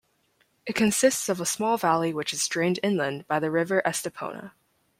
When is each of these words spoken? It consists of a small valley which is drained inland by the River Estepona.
It 0.65 0.73
consists 0.73 1.29
of 1.29 1.39
a 1.39 1.45
small 1.45 1.77
valley 1.77 2.11
which 2.11 2.33
is 2.33 2.47
drained 2.47 2.79
inland 2.81 3.27
by 3.27 3.37
the 3.37 3.51
River 3.51 3.83
Estepona. 3.85 4.53